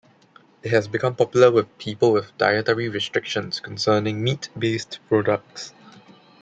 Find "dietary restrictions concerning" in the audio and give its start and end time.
2.39-4.23